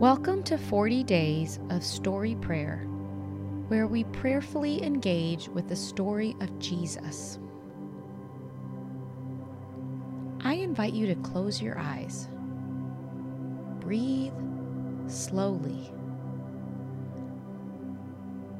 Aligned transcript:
Welcome 0.00 0.42
to 0.44 0.58
40 0.58 1.04
Days 1.04 1.60
of 1.70 1.84
Story 1.84 2.34
Prayer, 2.34 2.78
where 3.68 3.86
we 3.86 4.02
prayerfully 4.02 4.82
engage 4.82 5.48
with 5.48 5.68
the 5.68 5.76
story 5.76 6.34
of 6.40 6.58
Jesus. 6.58 7.38
I 10.40 10.54
invite 10.54 10.94
you 10.94 11.06
to 11.06 11.14
close 11.14 11.62
your 11.62 11.78
eyes. 11.78 12.28
Breathe 13.78 14.32
slowly. 15.06 15.92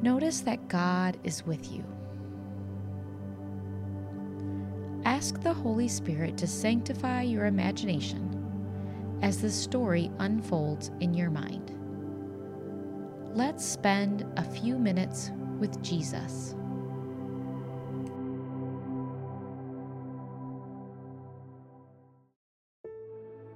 Notice 0.02 0.40
that 0.42 0.68
God 0.68 1.18
is 1.24 1.44
with 1.44 1.72
you. 1.72 1.84
Ask 5.04 5.42
the 5.42 5.52
Holy 5.52 5.88
Spirit 5.88 6.38
to 6.38 6.46
sanctify 6.46 7.22
your 7.22 7.46
imagination 7.46 8.33
as 9.24 9.40
the 9.40 9.50
story 9.50 10.10
unfolds 10.18 10.90
in 11.00 11.14
your 11.14 11.30
mind. 11.30 11.72
Let's 13.34 13.64
spend 13.64 14.26
a 14.36 14.44
few 14.44 14.78
minutes 14.78 15.32
with 15.58 15.82
Jesus. 15.82 16.54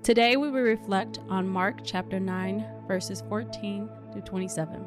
Today 0.02 0.38
we 0.38 0.50
will 0.50 0.62
reflect 0.62 1.18
on 1.28 1.46
Mark 1.46 1.80
chapter 1.84 2.18
9, 2.18 2.64
verses 2.88 3.22
14 3.28 3.90
to 4.14 4.22
27. 4.22 4.86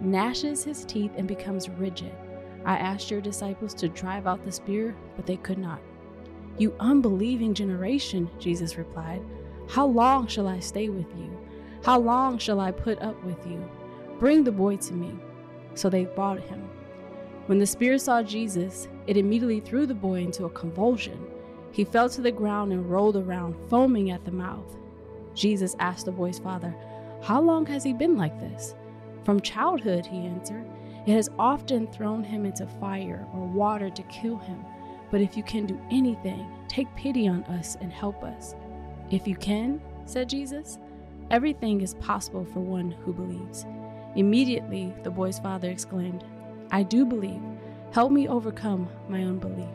gnashes 0.00 0.64
his 0.64 0.84
teeth, 0.84 1.12
and 1.16 1.28
becomes 1.28 1.68
rigid. 1.68 2.12
I 2.64 2.76
asked 2.76 3.10
your 3.10 3.20
disciples 3.20 3.74
to 3.74 3.88
drive 3.88 4.26
out 4.26 4.44
the 4.44 4.52
spirit, 4.52 4.94
but 5.16 5.26
they 5.26 5.36
could 5.36 5.58
not. 5.58 5.80
You 6.58 6.74
unbelieving 6.80 7.54
generation, 7.54 8.28
Jesus 8.38 8.76
replied, 8.76 9.22
how 9.70 9.86
long 9.86 10.26
shall 10.26 10.48
I 10.48 10.58
stay 10.58 10.88
with 10.88 11.06
you? 11.16 11.30
How 11.84 11.96
long 11.96 12.38
shall 12.38 12.58
I 12.58 12.72
put 12.72 13.00
up 13.00 13.22
with 13.22 13.46
you? 13.46 13.70
Bring 14.18 14.42
the 14.42 14.50
boy 14.50 14.78
to 14.78 14.94
me. 14.94 15.16
So 15.74 15.88
they 15.88 16.06
brought 16.06 16.40
him. 16.40 16.68
When 17.46 17.58
the 17.58 17.66
spirit 17.66 18.00
saw 18.00 18.20
Jesus, 18.20 18.88
it 19.06 19.16
immediately 19.16 19.60
threw 19.60 19.86
the 19.86 19.94
boy 19.94 20.22
into 20.22 20.44
a 20.44 20.50
convulsion. 20.50 21.24
He 21.70 21.84
fell 21.84 22.10
to 22.10 22.20
the 22.20 22.32
ground 22.32 22.72
and 22.72 22.90
rolled 22.90 23.16
around, 23.16 23.54
foaming 23.68 24.10
at 24.10 24.24
the 24.24 24.32
mouth. 24.32 24.76
Jesus 25.34 25.76
asked 25.78 26.06
the 26.06 26.10
boy's 26.10 26.40
father, 26.40 26.74
How 27.22 27.40
long 27.40 27.64
has 27.66 27.84
he 27.84 27.92
been 27.92 28.16
like 28.16 28.40
this? 28.40 28.74
From 29.24 29.40
childhood, 29.40 30.06
he 30.06 30.26
answered. 30.26 30.64
It 31.06 31.12
has 31.12 31.28
often 31.38 31.86
thrown 31.86 32.22
him 32.22 32.44
into 32.44 32.66
fire 32.66 33.26
or 33.34 33.46
water 33.46 33.90
to 33.90 34.02
kill 34.04 34.36
him. 34.36 34.64
But 35.10 35.20
if 35.20 35.36
you 35.36 35.42
can 35.42 35.66
do 35.66 35.80
anything, 35.90 36.46
take 36.68 36.94
pity 36.94 37.26
on 37.26 37.44
us 37.44 37.76
and 37.80 37.92
help 37.92 38.22
us. 38.22 38.54
If 39.10 39.26
you 39.26 39.34
can, 39.34 39.80
said 40.04 40.28
Jesus, 40.28 40.78
everything 41.30 41.80
is 41.80 41.94
possible 41.94 42.44
for 42.44 42.60
one 42.60 42.90
who 42.90 43.12
believes. 43.12 43.66
Immediately, 44.14 44.92
the 45.02 45.10
boy's 45.10 45.38
father 45.38 45.68
exclaimed, 45.68 46.24
I 46.70 46.82
do 46.82 47.04
believe. 47.04 47.42
Help 47.92 48.12
me 48.12 48.28
overcome 48.28 48.88
my 49.08 49.22
unbelief. 49.22 49.68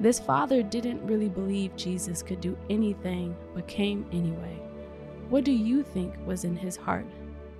This 0.00 0.18
father 0.18 0.62
didn't 0.62 1.06
really 1.06 1.28
believe 1.28 1.76
Jesus 1.76 2.22
could 2.22 2.40
do 2.40 2.56
anything, 2.70 3.36
but 3.54 3.68
came 3.68 4.06
anyway. 4.12 4.58
What 5.28 5.44
do 5.44 5.52
you 5.52 5.82
think 5.82 6.14
was 6.24 6.44
in 6.44 6.56
his 6.56 6.74
heart 6.74 7.04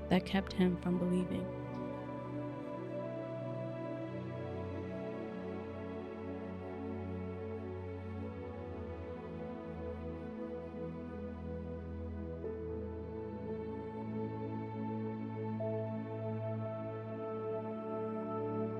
that 0.08 0.24
kept 0.24 0.54
him 0.54 0.78
from 0.82 0.96
believing? 0.96 1.44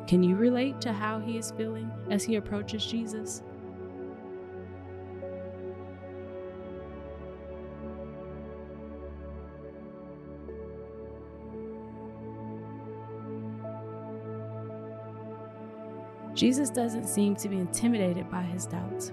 Can 0.09 0.23
you 0.23 0.35
relate 0.35 0.81
to 0.81 0.95
how 0.95 1.21
he 1.21 1.37
is 1.37 1.53
feeling 1.53 1.93
as 2.11 2.25
he 2.25 2.37
approaches 2.37 2.85
Jesus? 2.85 3.43
Jesus 16.41 16.71
doesn't 16.71 17.07
seem 17.07 17.37
to 17.37 17.51
be 17.51 17.59
intimidated 17.59 18.31
by 18.31 18.41
his 18.41 18.65
doubts. 18.65 19.13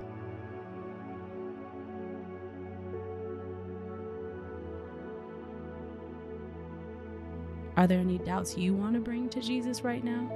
Are 7.75 7.85
there 7.85 7.99
any 7.99 8.17
doubts 8.19 8.57
you 8.57 8.73
want 8.73 8.93
to 8.93 9.01
bring 9.01 9.27
to 9.27 9.41
Jesus 9.41 9.81
right 9.81 10.05
now? 10.05 10.31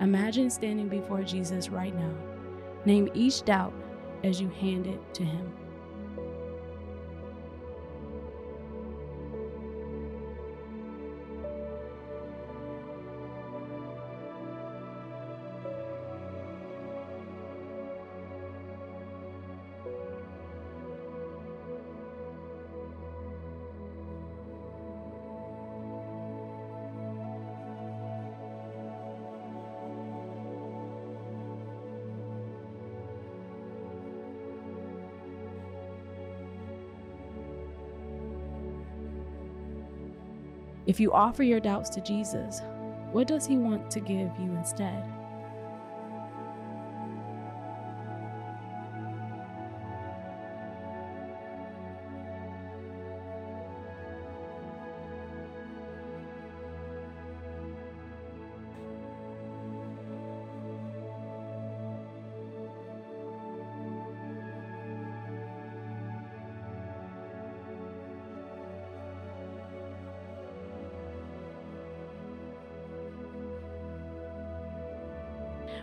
Imagine 0.00 0.50
standing 0.50 0.88
before 0.88 1.22
Jesus 1.22 1.68
right 1.68 1.94
now. 1.94 2.12
Name 2.84 3.08
each 3.14 3.44
doubt 3.44 3.72
as 4.24 4.40
you 4.40 4.48
hand 4.48 4.88
it 4.88 5.14
to 5.14 5.22
him. 5.24 5.52
If 40.86 41.00
you 41.00 41.12
offer 41.12 41.42
your 41.42 41.58
doubts 41.58 41.90
to 41.90 42.00
Jesus, 42.00 42.62
what 43.10 43.26
does 43.26 43.44
He 43.44 43.56
want 43.56 43.90
to 43.90 43.98
give 43.98 44.30
you 44.38 44.54
instead? 44.54 45.02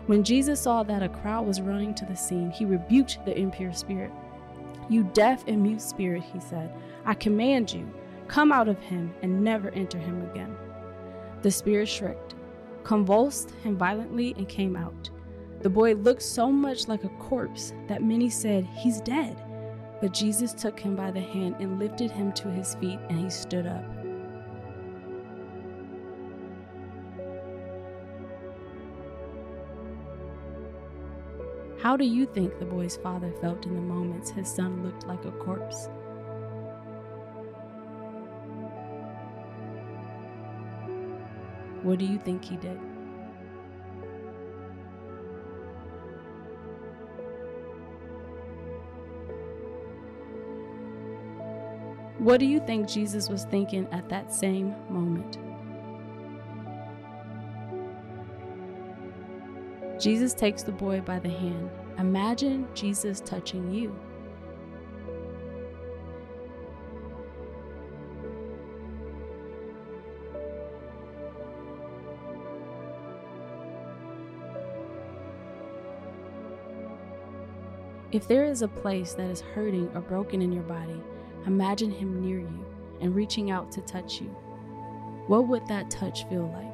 When 0.05 0.23
Jesus 0.23 0.59
saw 0.59 0.83
that 0.83 1.01
a 1.01 1.07
crowd 1.07 1.47
was 1.47 1.61
running 1.61 1.93
to 1.95 2.05
the 2.05 2.15
scene, 2.15 2.51
he 2.51 2.65
rebuked 2.65 3.19
the 3.25 3.37
impure 3.37 3.71
spirit. 3.71 4.11
You 4.89 5.03
deaf 5.13 5.45
and 5.47 5.63
mute 5.63 5.81
spirit, 5.81 6.23
he 6.23 6.41
said, 6.41 6.73
I 7.05 7.13
command 7.13 7.71
you, 7.71 7.89
come 8.27 8.51
out 8.51 8.67
of 8.67 8.79
him 8.79 9.13
and 9.21 9.43
never 9.43 9.69
enter 9.69 9.97
him 9.97 10.21
again. 10.29 10.55
The 11.41 11.51
spirit 11.51 11.87
shrieked, 11.87 12.35
convulsed 12.83 13.51
him 13.63 13.77
violently, 13.77 14.33
and 14.37 14.47
came 14.47 14.75
out. 14.75 15.09
The 15.61 15.69
boy 15.69 15.93
looked 15.93 16.21
so 16.21 16.51
much 16.51 16.89
like 16.89 17.05
a 17.05 17.09
corpse 17.09 17.73
that 17.87 18.03
many 18.03 18.29
said, 18.29 18.65
He's 18.65 18.99
dead. 18.99 19.41
But 20.01 20.13
Jesus 20.13 20.51
took 20.53 20.77
him 20.77 20.97
by 20.97 21.11
the 21.11 21.21
hand 21.21 21.55
and 21.59 21.79
lifted 21.79 22.11
him 22.11 22.33
to 22.33 22.49
his 22.49 22.75
feet, 22.75 22.99
and 23.09 23.17
he 23.17 23.29
stood 23.29 23.65
up. 23.65 24.02
How 31.83 31.97
do 31.97 32.05
you 32.05 32.25
think 32.25 32.59
the 32.59 32.65
boy's 32.65 32.95
father 32.95 33.33
felt 33.41 33.65
in 33.65 33.75
the 33.75 33.81
moments 33.81 34.29
his 34.29 34.47
son 34.47 34.85
looked 34.85 35.05
like 35.05 35.25
a 35.25 35.31
corpse? 35.33 35.89
What 41.81 41.99
do 41.99 42.05
you 42.05 42.17
think 42.19 42.45
he 42.45 42.55
did? 42.55 42.79
What 52.17 52.39
do 52.39 52.45
you 52.45 52.61
think 52.61 52.87
Jesus 52.87 53.27
was 53.27 53.43
thinking 53.43 53.89
at 53.91 54.07
that 54.07 54.33
same 54.33 54.73
moment? 54.89 55.37
Jesus 60.03 60.33
takes 60.33 60.63
the 60.63 60.71
boy 60.73 60.99
by 60.99 61.17
the 61.17 61.29
hand. 61.29 61.69
Imagine 61.97 62.67
Jesus 62.73 63.21
touching 63.21 63.73
you. 63.73 63.97
If 78.11 78.27
there 78.27 78.43
is 78.43 78.61
a 78.61 78.67
place 78.67 79.13
that 79.13 79.29
is 79.29 79.39
hurting 79.39 79.89
or 79.95 80.01
broken 80.01 80.41
in 80.41 80.51
your 80.51 80.63
body, 80.63 81.01
imagine 81.47 81.91
him 81.91 82.21
near 82.21 82.39
you 82.39 82.65
and 82.99 83.15
reaching 83.15 83.51
out 83.51 83.71
to 83.71 83.81
touch 83.83 84.19
you. 84.19 84.27
What 85.27 85.47
would 85.47 85.65
that 85.67 85.89
touch 85.89 86.27
feel 86.27 86.51
like? 86.51 86.72